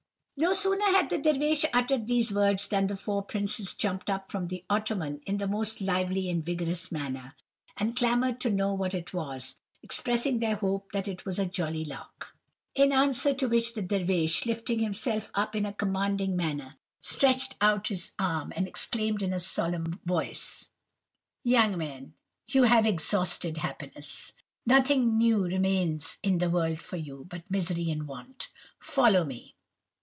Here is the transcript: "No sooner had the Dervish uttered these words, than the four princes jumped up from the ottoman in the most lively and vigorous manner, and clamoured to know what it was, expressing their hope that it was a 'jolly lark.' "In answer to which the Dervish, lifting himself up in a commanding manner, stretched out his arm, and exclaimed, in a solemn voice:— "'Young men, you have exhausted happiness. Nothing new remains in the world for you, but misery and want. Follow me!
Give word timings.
"No 0.37 0.53
sooner 0.53 0.85
had 0.85 1.11
the 1.11 1.19
Dervish 1.19 1.65
uttered 1.71 2.07
these 2.07 2.31
words, 2.33 2.67
than 2.67 2.87
the 2.87 2.95
four 2.95 3.21
princes 3.21 3.75
jumped 3.75 4.09
up 4.09 4.31
from 4.31 4.47
the 4.47 4.63
ottoman 4.71 5.21
in 5.27 5.37
the 5.37 5.45
most 5.47 5.81
lively 5.81 6.31
and 6.31 6.43
vigorous 6.43 6.91
manner, 6.91 7.35
and 7.77 7.95
clamoured 7.95 8.41
to 8.41 8.49
know 8.49 8.73
what 8.73 8.95
it 8.95 9.13
was, 9.13 9.57
expressing 9.83 10.39
their 10.39 10.55
hope 10.55 10.93
that 10.93 11.07
it 11.07 11.27
was 11.27 11.37
a 11.37 11.45
'jolly 11.45 11.85
lark.' 11.85 12.35
"In 12.73 12.91
answer 12.91 13.35
to 13.35 13.45
which 13.47 13.75
the 13.75 13.83
Dervish, 13.83 14.47
lifting 14.47 14.79
himself 14.79 15.29
up 15.35 15.55
in 15.55 15.63
a 15.63 15.73
commanding 15.73 16.35
manner, 16.35 16.77
stretched 17.01 17.55
out 17.61 17.89
his 17.89 18.13
arm, 18.17 18.51
and 18.55 18.67
exclaimed, 18.67 19.21
in 19.21 19.33
a 19.33 19.39
solemn 19.39 19.99
voice:— 20.05 20.69
"'Young 21.43 21.77
men, 21.77 22.15
you 22.47 22.63
have 22.63 22.87
exhausted 22.87 23.57
happiness. 23.57 24.33
Nothing 24.65 25.19
new 25.19 25.43
remains 25.43 26.17
in 26.23 26.39
the 26.39 26.49
world 26.49 26.81
for 26.81 26.97
you, 26.97 27.27
but 27.29 27.51
misery 27.51 27.91
and 27.91 28.07
want. 28.07 28.47
Follow 28.79 29.23
me! 29.23 29.53